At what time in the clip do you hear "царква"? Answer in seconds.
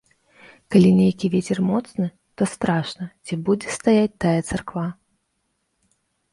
4.51-4.87